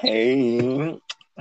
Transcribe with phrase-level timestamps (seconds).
[0.00, 0.96] Hey,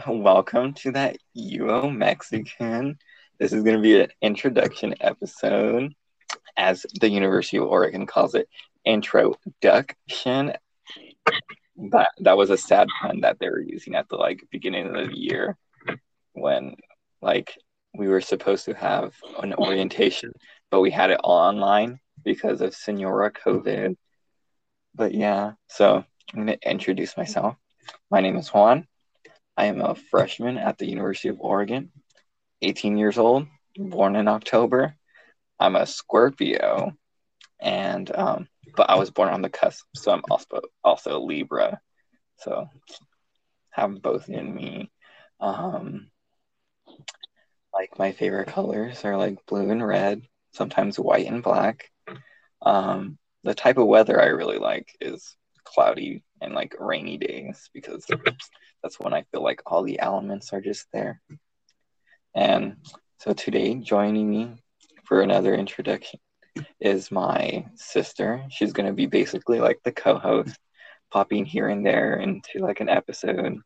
[0.07, 2.97] welcome to that UO Mexican.
[3.37, 5.93] This is going to be an introduction episode,
[6.57, 8.49] as the University of Oregon calls it,
[8.83, 10.53] introduction.
[11.91, 14.93] That that was a sad pun that they were using at the like beginning of
[14.93, 15.55] the year,
[16.33, 16.77] when
[17.21, 17.55] like
[17.93, 20.33] we were supposed to have an orientation,
[20.71, 23.95] but we had it all online because of Senora COVID.
[24.95, 27.55] But yeah, so I'm going to introduce myself.
[28.09, 28.87] My name is Juan.
[29.55, 31.91] I am a freshman at the University of Oregon,
[32.61, 34.95] 18 years old, born in October.
[35.59, 36.93] I'm a Scorpio,
[37.59, 41.81] and um, but I was born on the cusp, so I'm also also Libra.
[42.37, 42.69] So
[43.71, 44.91] have both in me.
[45.39, 46.09] Um,
[47.73, 50.21] like my favorite colors are like blue and red,
[50.53, 51.89] sometimes white and black.
[52.61, 58.05] Um, the type of weather I really like is cloudy and like rainy days because
[58.83, 61.21] that's when I feel like all the elements are just there.
[62.35, 62.77] And
[63.19, 64.55] so today, joining me
[65.05, 66.19] for another introduction
[66.79, 68.43] is my sister.
[68.49, 70.57] She's going to be basically like the co host,
[71.11, 73.57] popping here and there into like an episode.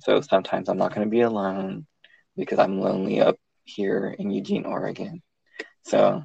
[0.00, 1.86] So sometimes I'm not going to be alone
[2.36, 5.22] because I'm lonely up here in Eugene, Oregon.
[5.82, 6.24] So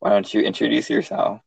[0.00, 1.40] why don't you introduce yourself?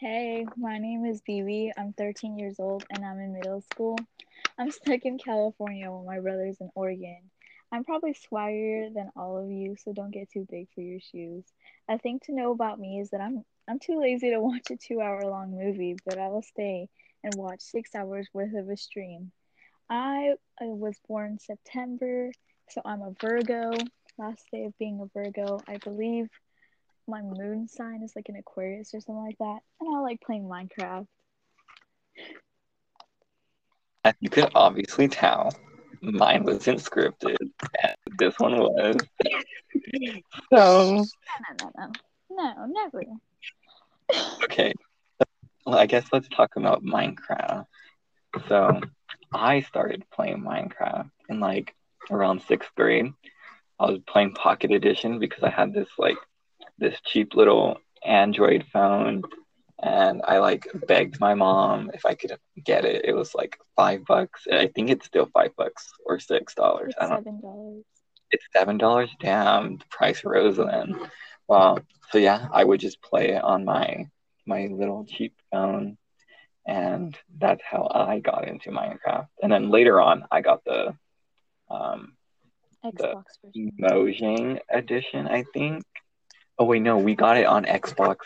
[0.00, 1.72] Hey, my name is Bibi.
[1.76, 3.98] I'm 13 years old and I'm in middle school.
[4.56, 7.18] I'm stuck in California while my brother's in Oregon.
[7.72, 11.42] I'm probably swaggier than all of you, so don't get too big for your shoes.
[11.88, 14.76] A thing to know about me is that I'm I'm too lazy to watch a
[14.76, 16.88] two hour long movie, but I will stay
[17.24, 19.32] and watch six hours worth of a stream.
[19.90, 22.30] I, I was born September,
[22.68, 23.72] so I'm a Virgo.
[24.16, 26.28] Last day of being a Virgo, I believe
[27.08, 30.44] my moon sign is like an Aquarius or something like that, and I like playing
[30.44, 31.06] Minecraft.
[34.04, 35.52] As you could obviously tell,
[36.02, 36.12] mm.
[36.12, 37.36] mine wasn't scripted,
[37.82, 38.96] and this one was.
[40.52, 41.04] so.
[41.04, 41.04] No,
[41.60, 41.92] no, no,
[42.30, 43.02] no, no, never.
[44.44, 44.72] okay,
[45.66, 47.66] well, I guess let's talk about Minecraft.
[48.48, 48.80] So,
[49.32, 51.74] I started playing Minecraft in like
[52.10, 53.12] around sixth grade.
[53.80, 56.16] I was playing Pocket Edition because I had this like
[56.78, 59.22] this cheap little Android phone
[59.80, 63.04] and I like begged my mom if I could get it.
[63.04, 64.46] It was like five bucks.
[64.50, 66.94] I think it's still five bucks or six dollars.
[66.98, 67.84] It's seven dollars.
[68.30, 69.10] It's seven dollars.
[69.20, 70.98] Damn, the price rose then.
[71.46, 71.78] Wow.
[72.10, 74.06] So yeah, I would just play it on my
[74.46, 75.96] my little cheap phone,
[76.66, 79.28] and that's how I got into Minecraft.
[79.42, 80.94] And then later on, I got the
[81.70, 82.14] um
[82.84, 83.24] Xbox
[83.54, 85.84] the Mojang edition, I think.
[86.58, 88.16] Oh wait, no, we got it on Xbox,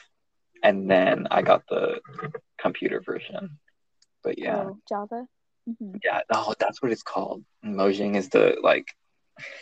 [0.63, 2.01] and then I got the
[2.59, 3.59] computer version.
[4.23, 5.27] But yeah, oh, Java.
[5.69, 5.97] Mm-hmm.
[6.03, 7.45] Yeah, oh, that's what it's called.
[7.65, 8.89] Mojang is the like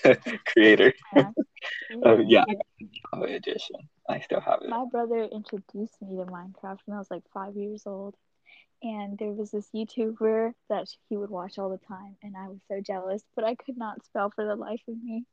[0.46, 0.92] creator.
[1.14, 1.30] Yeah.
[2.04, 2.44] oh yeah,
[3.12, 3.76] Java edition.
[4.08, 4.68] I still have it.
[4.68, 8.14] My brother introduced me to Minecraft when I was like five years old,
[8.82, 12.60] and there was this YouTuber that he would watch all the time, and I was
[12.68, 15.24] so jealous, but I could not spell for the life of me.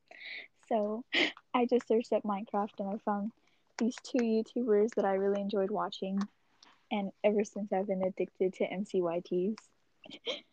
[0.69, 1.03] So
[1.53, 3.31] I just searched up Minecraft and I found
[3.77, 6.19] these two YouTubers that I really enjoyed watching.
[6.91, 9.55] And ever since I've been addicted to MCYTs.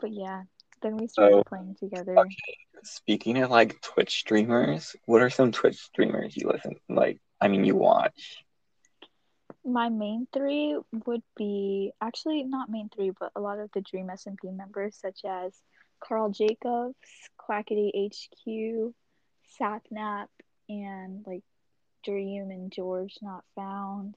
[0.00, 0.42] but yeah,
[0.82, 2.16] then we started So, playing together.
[2.16, 2.56] okay.
[2.84, 7.20] Speaking of like Twitch streamers, what are some Twitch streamers you listen like?
[7.40, 8.44] I mean, you watch.
[9.64, 14.08] My main three would be actually not main three, but a lot of the Dream
[14.08, 15.52] SMP members, such as
[16.00, 16.96] Karl Jacobs,
[17.38, 18.94] Quackity HQ,
[19.60, 20.28] Sapnap,
[20.68, 21.42] and like
[22.04, 24.16] Dream and George Not Found.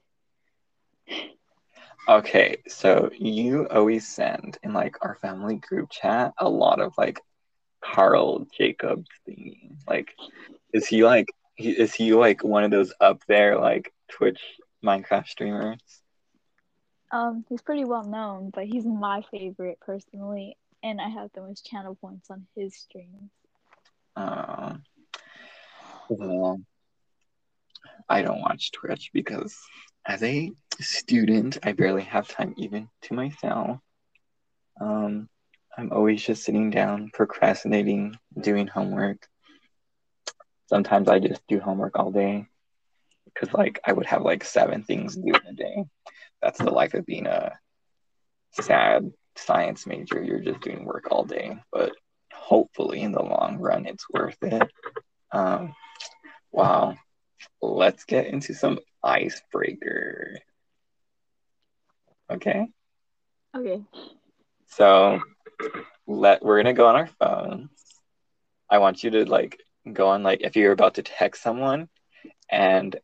[2.08, 7.20] Okay, so you always send in like our family group chat a lot of like
[7.80, 9.70] Karl Jacobs thingy.
[9.88, 10.14] Like,
[10.72, 14.40] is he like he, is he like one of those up there like Twitch
[14.84, 15.78] Minecraft streamers?
[17.12, 21.64] Um, he's pretty well known, but he's my favorite personally, and I have the most
[21.66, 23.30] channel points on his streams.
[24.16, 24.74] Uh,
[26.08, 26.60] well,
[28.08, 29.56] I don't watch Twitch because
[30.06, 33.78] as a student, I barely have time even to myself.
[34.80, 35.28] Um,
[35.76, 39.26] I'm always just sitting down, procrastinating, doing homework.
[40.68, 42.46] Sometimes I just do homework all day
[43.26, 45.84] because, like, I would have like seven things to do in a day.
[46.42, 47.52] That's the life of being a
[48.52, 50.22] sad science major.
[50.22, 51.92] You're just doing work all day, but
[52.32, 54.70] hopefully, in the long run, it's worth it.
[55.32, 55.74] Um,
[56.50, 56.96] wow.
[57.60, 60.38] Let's get into some icebreaker.
[62.30, 62.68] Okay.
[63.56, 63.82] Okay.
[64.68, 65.20] So
[66.06, 67.70] let we're gonna go on our phones.
[68.70, 71.88] I want you to like go on like if you're about to text someone
[72.50, 72.96] and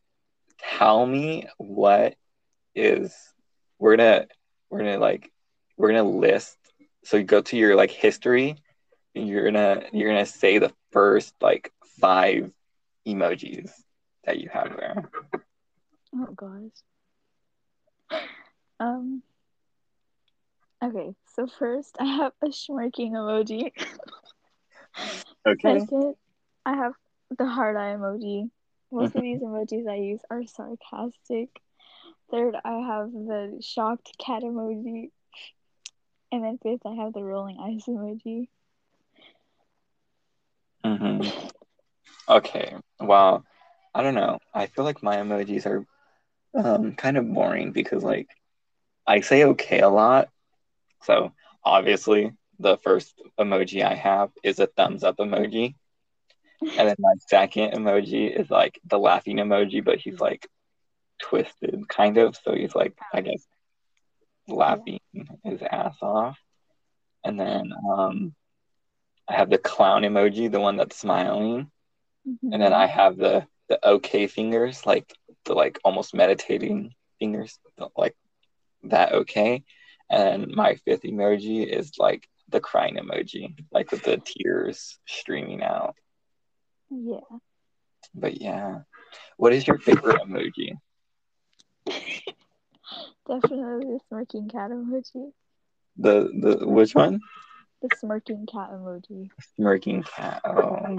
[0.59, 2.15] tell me what
[2.75, 3.15] is
[3.77, 4.27] we're gonna
[4.69, 5.31] we're gonna like
[5.79, 6.57] we're gonna list
[7.03, 8.57] so you go to your like history
[9.15, 12.51] and you're gonna you're gonna say the first like five
[13.07, 13.71] emojis
[14.25, 15.09] that you have there.
[16.15, 18.19] Oh gosh.
[18.79, 19.21] Um.
[20.83, 23.71] Okay, so first I have a smirking emoji.
[25.45, 25.79] Okay.
[25.79, 26.15] Second,
[26.65, 26.93] I have
[27.37, 28.49] the hard eye emoji.
[28.91, 31.49] Most of these emojis I use are sarcastic.
[32.31, 35.11] Third, I have the shocked cat emoji.
[36.31, 38.49] And then fifth, I have the rolling eyes emoji.
[40.83, 41.21] hmm
[42.29, 42.75] Okay.
[42.99, 43.43] Well,
[43.93, 44.39] I don't know.
[44.53, 45.85] I feel like my emojis are
[46.55, 48.27] um, kind of boring because like
[49.07, 50.29] I say okay a lot.
[51.03, 51.31] So
[51.63, 55.75] obviously the first emoji I have is a thumbs up emoji.
[56.77, 60.47] And then my second emoji is like the laughing emoji, but he's like
[61.21, 62.35] twisted kind of.
[62.35, 63.45] So he's like, I guess,
[64.49, 64.99] laughing
[65.43, 66.37] his ass off.
[67.23, 68.35] And then um,
[69.27, 71.69] I have the clown emoji, the one that's smiling.
[72.25, 75.13] And then I have the the okay fingers, like
[75.45, 77.59] the like almost meditating fingers,
[77.95, 78.15] like
[78.83, 79.63] that okay.
[80.09, 85.95] And my fifth emoji is like the crying emoji, like with the tears streaming out.
[86.89, 87.19] Yeah.
[88.15, 88.79] But yeah,
[89.37, 90.77] what is your favorite emoji?
[93.27, 95.31] Definitely the smirking cat emoji.
[95.97, 97.19] The the which one?
[97.81, 99.29] The smirking cat emoji.
[99.55, 100.41] Smirking cat.
[100.45, 100.97] Oh,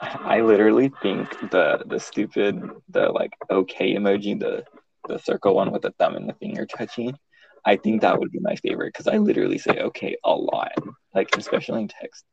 [0.00, 4.64] I literally think the the stupid the like okay emoji, the
[5.08, 7.16] the circle one with the thumb and the finger touching.
[7.64, 10.72] I think that would be my favorite because I literally say okay a lot,
[11.14, 12.24] like especially in text.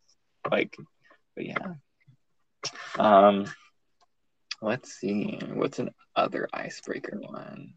[0.49, 0.75] Like,
[1.35, 1.57] but yeah.
[2.97, 3.45] Um,
[4.61, 5.39] let's see.
[5.53, 7.73] What's an other icebreaker one?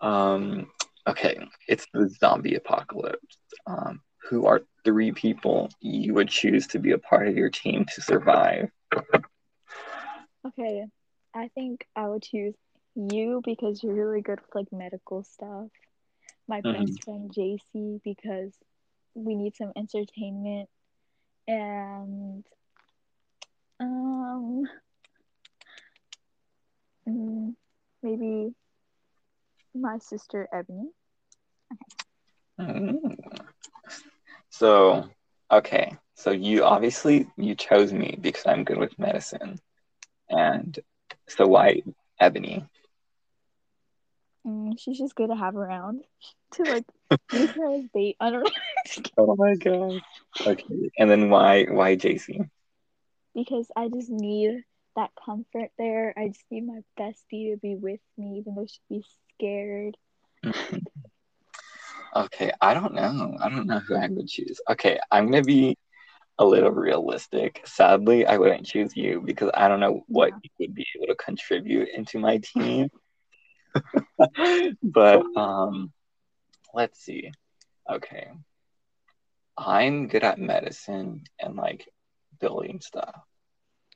[0.00, 0.70] Um,
[1.08, 3.38] okay, it's the zombie apocalypse.
[3.66, 7.84] Um, who are three people you would choose to be a part of your team
[7.94, 8.70] to survive?
[10.46, 10.86] Okay,
[11.34, 12.54] I think I would choose
[12.94, 15.68] you because you're really good with like medical stuff.
[16.48, 16.72] My Mhm.
[16.72, 18.52] best friend JC because
[19.14, 20.68] we need some entertainment
[21.48, 22.44] and
[23.80, 24.64] um
[27.06, 27.54] mm,
[28.02, 28.54] maybe
[29.74, 30.90] my sister Ebony.
[32.60, 33.16] Mm.
[34.50, 35.08] So,
[35.50, 39.60] okay, so you obviously you chose me because I'm good with medicine,
[40.28, 40.78] and
[41.28, 41.82] so why
[42.18, 42.64] Ebony?
[44.46, 46.04] Mm, she's just good to have around
[46.54, 46.84] to like
[47.32, 48.16] use her as bait.
[48.20, 48.50] I don't know.
[49.18, 50.00] Oh my god.
[50.46, 52.48] Okay, and then why why JC?
[53.34, 54.64] because I just need
[54.98, 56.14] that comfort there.
[56.18, 59.04] I just need my bestie to be with me, even though she'd be
[59.36, 59.96] scared.
[62.16, 63.36] Okay, I don't know.
[63.40, 64.60] I don't know who I would choose.
[64.70, 65.76] Okay, I'm gonna be
[66.38, 67.62] a little realistic.
[67.66, 70.38] Sadly, I wouldn't choose you because I don't know what Yeah.
[70.42, 72.88] you would be able to contribute into my team.
[74.82, 75.92] but um,
[76.74, 77.30] let's see.
[77.90, 78.28] Okay,
[79.58, 81.88] I'm good at medicine and like
[82.40, 83.14] building stuff.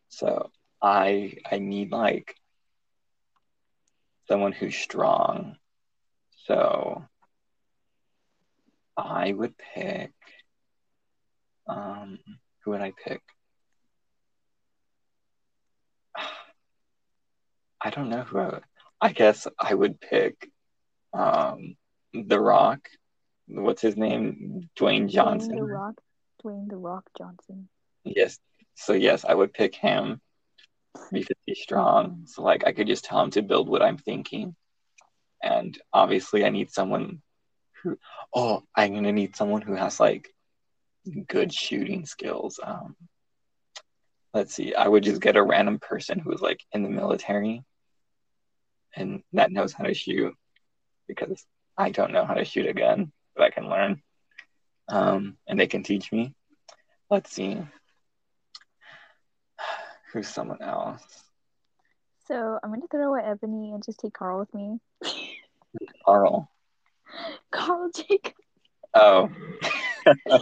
[0.09, 0.50] So
[0.82, 2.34] I I need like
[4.28, 5.56] someone who's strong.
[6.46, 7.04] So
[8.96, 10.10] I would pick
[11.68, 12.18] um
[12.64, 13.22] who would I pick?
[17.80, 18.64] I don't know who I would.
[19.00, 20.50] I guess I would pick
[21.12, 21.76] um
[22.12, 22.88] The Rock.
[23.46, 24.68] What's his name?
[24.76, 25.56] Dwayne Dwayne Johnson.
[25.56, 26.00] the Rock,
[26.44, 27.68] Dwayne the Rock Johnson.
[28.04, 28.38] Yes.
[28.74, 30.20] So yes, I would pick him
[31.12, 32.25] he's strong.
[32.26, 34.54] So like I could just tell him to build what I'm thinking.
[35.42, 37.22] And obviously I need someone
[37.82, 37.99] who
[38.34, 40.32] oh, I'm gonna need someone who has like
[41.28, 42.61] good shooting skills.
[42.62, 42.96] Um
[44.34, 47.62] let's see, I would just get a random person who is like in the military
[48.94, 50.34] and that knows how to shoot
[51.08, 51.44] because
[51.76, 54.02] I don't know how to shoot a gun, but I can learn.
[54.88, 56.34] Um and they can teach me.
[57.11, 57.61] Let's see.
[60.12, 61.02] Who's someone else?
[62.28, 64.78] So I'm gonna throw away Ebony and just take Karl with me.
[66.04, 66.50] Karl.
[67.50, 68.35] Karl Jacob.
[68.95, 69.31] Oh.
[70.28, 70.40] gosh.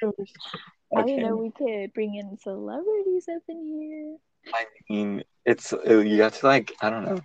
[0.00, 1.06] I Okay.
[1.06, 4.16] didn't know we could bring in celebrities up in here.
[4.54, 7.20] I mean, it's uh, you have to like I don't know,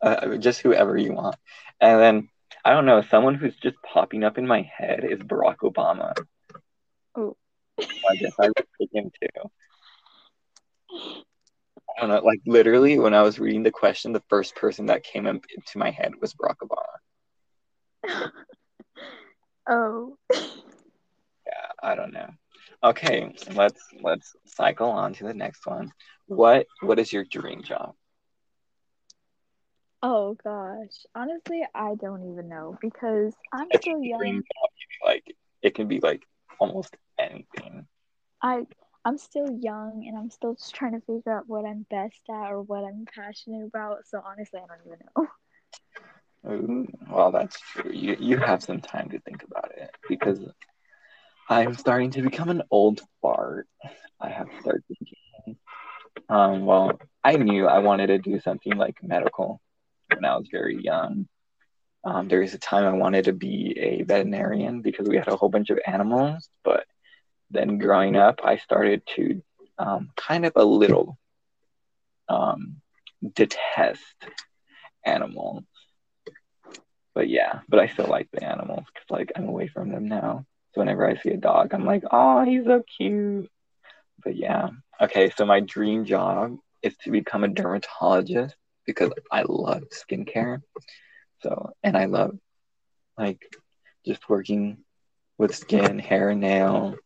[0.00, 1.36] uh, just whoever you want,
[1.80, 2.28] and then
[2.64, 3.02] I don't know.
[3.02, 6.14] Someone who's just popping up in my head is Barack Obama.
[7.14, 7.36] Oh.
[7.78, 9.50] I guess I would pick him too.
[11.96, 12.20] I don't know.
[12.22, 15.78] Like literally, when I was reading the question, the first person that came up into
[15.78, 16.98] my head was Barack Obama.
[19.68, 20.16] oh.
[21.46, 22.28] Yeah, I don't know.
[22.82, 25.92] Okay, let's let's cycle on to the next one.
[26.26, 27.94] What what is your dream job?
[30.02, 31.06] Oh gosh.
[31.14, 34.42] Honestly, I don't even know because I'm It's still young.
[34.42, 34.70] job.
[35.04, 35.24] Like
[35.62, 36.22] it can be like
[36.58, 37.86] almost anything.
[38.42, 38.66] I
[39.04, 42.50] I'm still young and I'm still just trying to figure out what I'm best at
[42.50, 44.06] or what I'm passionate about.
[44.06, 45.28] So honestly, I don't even know.
[46.48, 47.90] Ooh, well, that's true.
[47.92, 50.40] You you have some time to think about it because
[51.48, 53.68] I'm starting to become an old fart.
[54.20, 55.56] I have to start thinking.
[56.28, 59.60] Um, well, I knew I wanted to do something like medical
[60.12, 61.26] when I was very young.
[62.04, 65.36] Um, there was a time I wanted to be a veterinarian because we had a
[65.36, 66.84] whole bunch of animals, but
[67.52, 69.42] then growing up, I started to
[69.78, 71.18] um, kind of a little
[72.28, 72.76] um,
[73.34, 74.00] detest
[75.04, 75.64] animals.
[77.14, 80.46] But yeah, but I still like the animals because like I'm away from them now.
[80.74, 83.50] So whenever I see a dog, I'm like, oh, he's so cute.
[84.24, 85.30] But yeah, okay.
[85.36, 88.56] So my dream job is to become a dermatologist
[88.86, 90.62] because I love skincare.
[91.42, 92.38] So and I love
[93.18, 93.54] like
[94.06, 94.78] just working
[95.38, 96.96] with skin, hair, nails.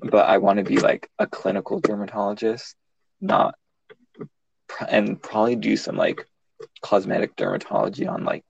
[0.00, 2.74] But I want to be like a clinical dermatologist,
[3.20, 3.54] not
[4.88, 6.26] and probably do some like
[6.82, 8.44] cosmetic dermatology on like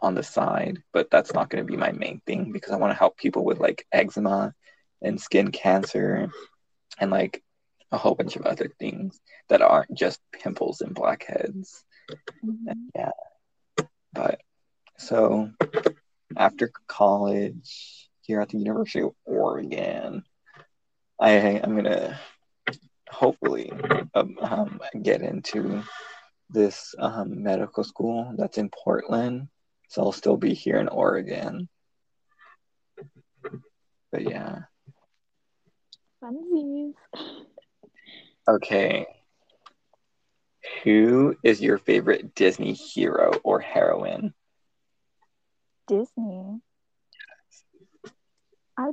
[0.00, 2.92] on the side, but that's not going to be my main thing because I want
[2.92, 4.54] to help people with like eczema
[5.02, 6.30] and skin cancer
[6.98, 7.42] and like
[7.90, 9.18] a whole bunch of other things
[9.48, 11.84] that aren't just pimples and blackheads.
[12.44, 12.90] Mhm.
[12.94, 13.10] Yeah.
[14.12, 14.40] But
[14.98, 15.50] so
[16.36, 20.24] after college here at the University of Oregon,
[21.20, 22.18] I am gonna
[23.10, 23.72] hopefully
[24.14, 25.82] um, um, get into
[26.50, 29.48] this um, medical school that's in Portland.
[29.88, 31.68] So I'll still be here in Oregon.
[34.12, 34.60] But yeah.
[36.22, 36.94] Funsies.
[38.48, 39.06] Okay.
[40.84, 44.34] Who is your favorite Disney hero or heroine?
[45.86, 46.60] Disney.
[48.78, 48.90] I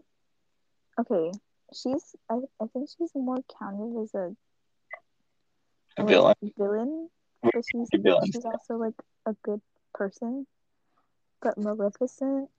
[1.00, 1.32] okay.
[1.76, 4.36] She's I, I think she's more counted as a
[5.98, 6.36] A like, villain?
[6.58, 7.10] villain,
[7.54, 8.24] but she's villain?
[8.32, 9.62] she's also like a good
[9.94, 10.48] person.
[11.42, 12.50] But Maleficent,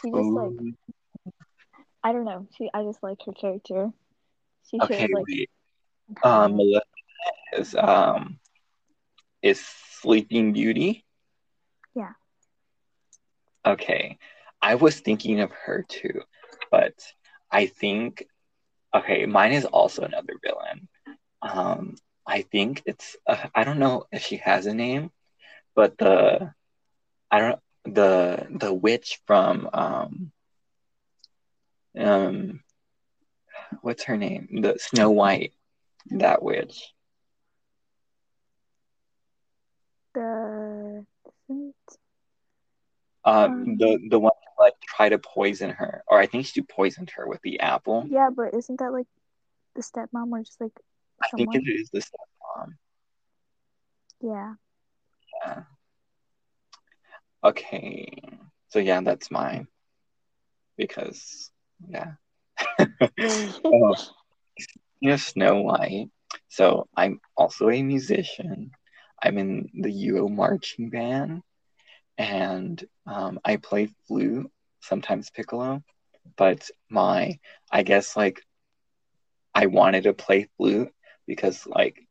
[0.00, 0.52] she just like
[2.02, 2.48] I don't know.
[2.56, 3.90] She I just like her character.
[4.70, 5.50] She okay, shows like wait.
[6.22, 6.56] Um.
[6.56, 6.84] Maleficent
[7.58, 8.38] is um
[9.42, 11.04] is Sleeping Beauty.
[11.94, 12.12] Yeah.
[13.66, 14.18] Okay,
[14.60, 16.22] I was thinking of her too,
[16.70, 16.94] but
[17.52, 18.26] I think
[18.94, 20.88] okay, mine is also another villain.
[21.42, 25.10] Um, I think it's uh, I don't know if she has a name,
[25.74, 26.52] but the
[27.30, 30.32] I don't the the witch from um
[31.98, 32.60] um
[33.82, 34.48] what's her name?
[34.62, 35.52] The Snow White,
[36.10, 36.92] that witch.
[40.14, 41.06] The
[41.48, 41.74] isn't
[43.24, 44.32] Um, the the one
[44.62, 48.06] like try to poison her, or I think she poisoned her with the apple.
[48.08, 49.06] yeah, but isn't that like
[49.74, 50.72] the stepmom or just like
[51.22, 52.74] I think it is the stepmom.
[54.20, 54.54] Yeah.
[55.44, 55.62] Yeah.
[57.44, 58.06] Okay.
[58.68, 59.66] So yeah, that's mine.
[60.76, 61.50] Because
[61.88, 62.12] yeah.
[63.18, 63.94] Oh,
[65.00, 66.10] you know Snow White.
[66.48, 68.70] So I'm also a musician.
[69.22, 71.42] I'm in the UO marching band,
[72.18, 74.50] and um, I play flute,
[74.80, 75.82] sometimes piccolo.
[76.36, 77.38] But my,
[77.70, 78.42] I guess like
[79.54, 80.92] I wanted to play flute
[81.26, 82.06] because like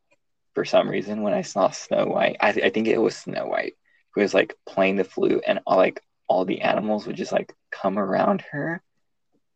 [0.54, 3.76] for some reason when I saw Snow White, I, I think it was Snow White
[4.14, 7.54] who was like playing the flute, and all, like all the animals would just like
[7.72, 8.82] come around her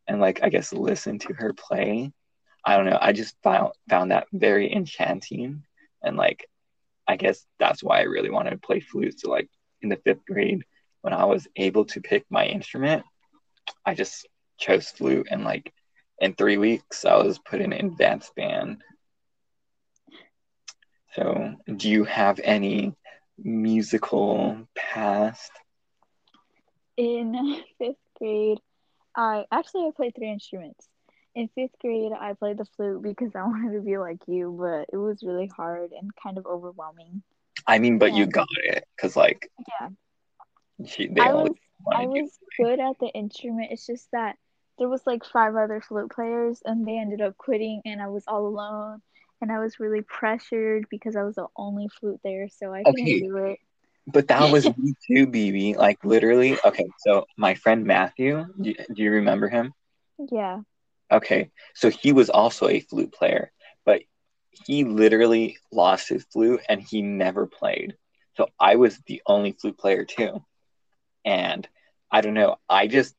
[0.07, 2.11] and like I guess listen to her play.
[2.63, 2.97] I don't know.
[2.99, 5.63] I just found found that very enchanting,
[6.01, 6.47] and like
[7.07, 9.19] I guess that's why I really wanted to play flute.
[9.19, 9.49] So like
[9.81, 10.63] in the fifth grade,
[11.01, 13.03] when I was able to pick my instrument,
[13.85, 14.27] I just
[14.57, 15.71] chose flute, and like
[16.19, 18.81] in three weeks, I was put in advanced band.
[21.13, 22.93] So, do you have any
[23.37, 25.51] musical past?
[26.97, 28.59] In fifth grade,
[29.15, 30.87] I actually I played three instruments.
[31.35, 34.87] In fifth grade, I played the flute because I wanted to be like you, but
[34.93, 37.23] it was really hard and kind of overwhelming.
[37.67, 39.89] I mean, but you got it because like Yeah.
[40.85, 41.51] She, they I was
[41.93, 43.71] I was good at the instrument.
[43.71, 44.37] It's just that
[44.77, 48.25] there was like five other flute players and they ended up quitting and I was
[48.27, 49.01] all alone
[49.41, 53.03] and I was really pressured because I was the only flute there, so I couldn't
[53.05, 53.19] Okay.
[53.19, 53.59] do it.
[54.07, 55.75] But that was me too, Bibi.
[55.75, 56.57] Like literally.
[56.65, 59.73] Okay, so my friend Matthew, do, do you remember him?
[60.31, 60.61] Yeah.
[61.11, 63.51] Okay, so he was also a flute player,
[63.85, 64.01] but
[64.65, 67.95] he literally lost his flute and he never played.
[68.37, 70.43] So I was the only flute player too.
[71.25, 71.67] And
[72.11, 73.15] I don't know, I just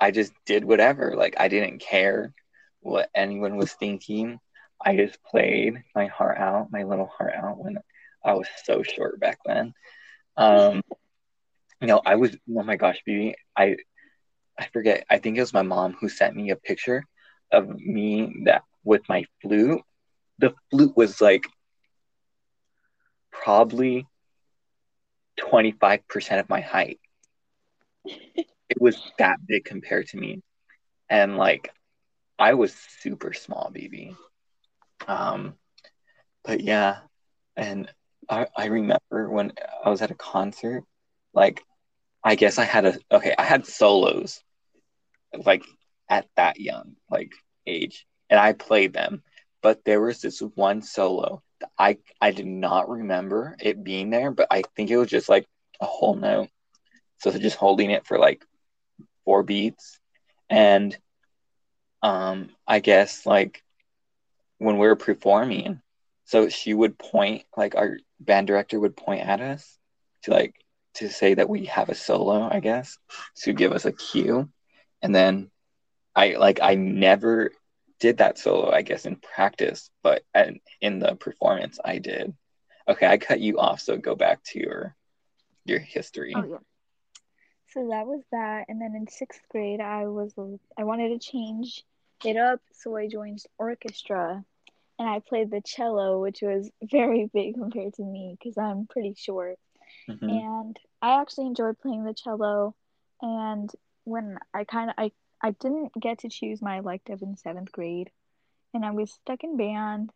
[0.00, 1.14] I just did whatever.
[1.16, 2.32] Like I didn't care
[2.80, 4.38] what anyone was thinking.
[4.84, 7.78] I just played my heart out, my little heart out when
[8.24, 9.74] I was so short back then.
[10.36, 10.82] Um
[11.80, 13.76] you know, I was oh my gosh, baby, I
[14.58, 15.04] I forget.
[15.10, 17.04] I think it was my mom who sent me a picture
[17.52, 19.82] of me that with my flute.
[20.38, 21.46] The flute was like
[23.30, 24.06] probably
[25.40, 27.00] 25% of my height.
[28.04, 30.42] it was that big compared to me.
[31.08, 31.70] And like
[32.38, 34.14] I was super small, Bibi.
[35.06, 35.54] Um
[36.44, 36.98] but yeah,
[37.56, 37.92] and
[38.30, 39.52] I, I remember when
[39.84, 40.84] I was at a concert,
[41.34, 41.62] like
[42.22, 44.42] I guess I had a okay, I had solos
[45.44, 45.64] like
[46.08, 47.32] at that young like
[47.66, 49.22] age and I played them
[49.62, 51.42] but there was this one solo
[51.78, 55.46] I I did not remember it being there but I think it was just like
[55.80, 56.48] a whole note.
[57.18, 58.44] So just holding it for like
[59.24, 59.98] four beats.
[60.50, 60.96] And
[62.02, 63.62] um I guess like
[64.58, 65.80] when we were performing
[66.24, 69.78] so she would point like our band director would point at us
[70.22, 70.54] to like
[70.94, 72.98] to say that we have a solo I guess
[73.42, 74.48] to give us a cue.
[75.02, 75.50] And then
[76.14, 77.52] I like I never
[78.00, 82.34] did that solo, I guess, in practice, but and in the performance I did.
[82.88, 84.96] Okay, I cut you off, so go back to your
[85.64, 86.34] your history.
[86.36, 86.58] Oh yeah.
[87.74, 90.32] So that was that, and then in sixth grade, I was
[90.78, 91.84] I wanted to change
[92.24, 94.42] it up, so I joined orchestra,
[94.98, 99.14] and I played the cello, which was very big compared to me because I'm pretty
[99.14, 99.58] short.
[100.08, 100.30] Mhm.
[100.30, 102.74] And I actually enjoyed playing the cello,
[103.20, 103.70] and
[104.04, 108.10] when I kind of I I didn't get to choose my elective in seventh grade,
[108.74, 110.10] and I was stuck in band.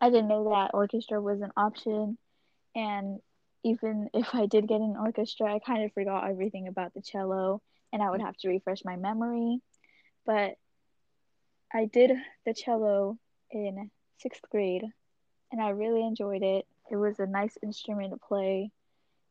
[0.00, 2.18] I didn't know that orchestra was an option,
[2.74, 3.20] and
[3.64, 7.62] even if I did get an orchestra, I kind of forgot everything about the cello,
[7.92, 9.60] and I would have to refresh my memory.
[10.26, 10.56] But
[11.72, 12.12] I did
[12.44, 13.18] the cello
[13.50, 14.84] in sixth grade,
[15.50, 16.66] and I really enjoyed it.
[16.90, 18.70] It was a nice instrument to play,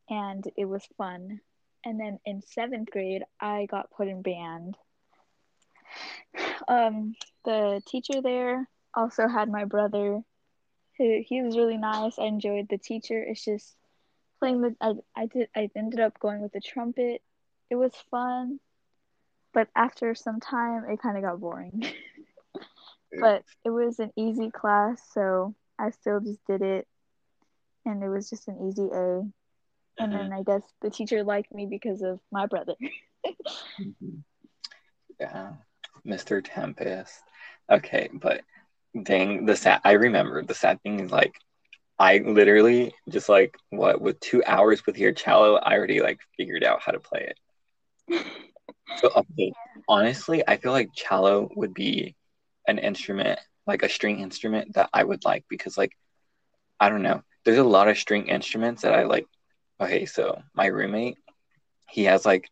[0.09, 1.39] and it was fun.
[1.83, 4.77] And then in seventh grade, I got put in band.
[6.67, 10.21] Um, the teacher there also had my brother.
[10.93, 12.19] He, he was really nice.
[12.19, 13.21] I enjoyed the teacher.
[13.21, 13.75] It's just
[14.39, 17.21] playing the I, I did I ended up going with the trumpet.
[17.69, 18.59] It was fun,
[19.53, 21.83] but after some time it kind of got boring.
[23.19, 26.87] but it was an easy class, so I still just did it,
[27.85, 29.23] and it was just an easy A.
[30.01, 32.75] And then I guess the teacher liked me because of my brother.
[33.79, 34.23] Mhm.
[35.19, 35.53] Yeah,
[36.03, 36.41] Mr.
[36.41, 37.21] Tempest.
[37.69, 38.41] Okay, but
[39.03, 39.81] dang, the sad.
[39.83, 41.35] I remember the sad thing is like,
[41.99, 46.63] I literally just like what with two hours with your cello, I already like figured
[46.63, 47.37] out how to play it.
[48.97, 49.53] So okay,
[49.87, 52.15] honestly, I feel like cello would be
[52.67, 55.91] an instrument, like a string instrument that I would like because like
[56.79, 57.21] I don't know.
[57.45, 59.27] There's a lot of string instruments that I like.
[59.81, 61.17] Okay, so my roommate,
[61.89, 62.47] he has like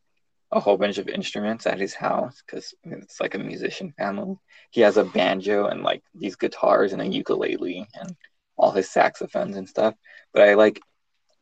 [0.51, 4.35] a whole bunch of instruments at his house because it's like a musician family.
[4.71, 8.15] He has a banjo and like these guitars and a ukulele and
[8.57, 9.93] all his saxophones and stuff.
[10.33, 10.81] But I like,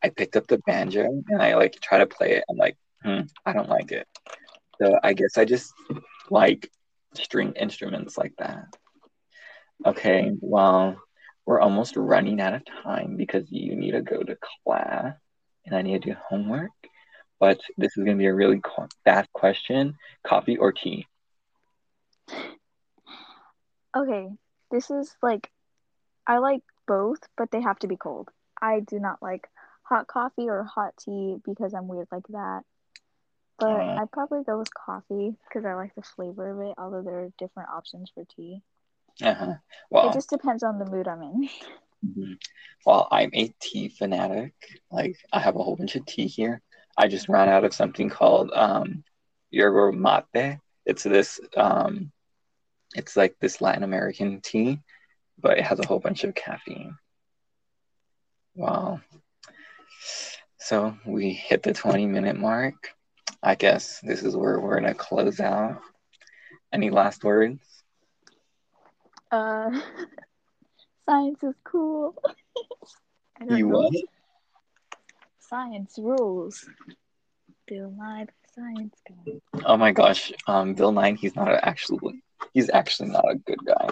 [0.03, 2.43] I picked up the banjo and I like try to play it.
[2.49, 4.05] I'm like, hmm, I don't like it.
[4.81, 5.73] So I guess I just
[6.29, 6.69] like
[7.13, 8.65] string instruments like that.
[9.85, 10.97] Okay, well,
[11.45, 15.13] we're almost running out of time because you need to go to class
[15.67, 16.71] and I need to do homework.
[17.39, 21.07] But this is going to be a really qu- fast question coffee or tea?
[23.95, 24.29] Okay,
[24.71, 25.51] this is like
[26.27, 28.29] I like both, but they have to be cold.
[28.61, 29.49] I do not like
[29.83, 32.63] hot coffee or hot tea because I'm weird like that.
[33.59, 37.01] But Uh, I'd probably go with coffee because I like the flavor of it, although
[37.03, 38.61] there are different options for tea.
[39.23, 39.53] uh-huh.
[40.03, 41.49] It just depends on the mood I'm in.
[42.05, 42.37] mhm.
[42.85, 44.53] well, I'm a tea fanatic.
[44.91, 46.61] Like, I have a whole bunch of tea here.
[46.97, 49.03] I just ran out of something called um,
[49.51, 50.59] yerba mate.
[50.85, 52.11] It's this, um,
[52.95, 54.79] it's like this Latin American tea,
[55.39, 56.95] but it has a whole bunch of caffeine.
[58.55, 59.01] Wow.
[60.59, 62.93] So we hit the 20 minute mark.
[63.43, 65.81] I guess this is where we're to close out.
[66.73, 67.61] Any last words?
[69.31, 69.79] Uh,
[71.07, 72.15] science is cool.
[73.39, 73.89] I don't You know.
[73.89, 73.93] what?
[75.39, 76.69] Science rules.
[77.67, 79.39] Bill Nye, science guy.
[79.65, 83.89] Oh my gosh, um, Bill Nye, he's not actually, he's actually not a good guy.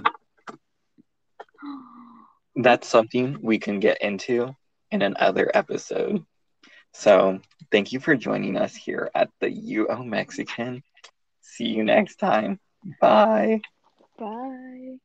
[2.56, 4.56] That's something we can get into
[4.92, 6.24] in another episode.
[6.94, 7.40] So
[7.72, 10.84] thank you for joining us here at the UO Mexican.
[11.42, 12.60] See you next time.
[13.00, 13.62] Bye.
[14.18, 15.00] Bye.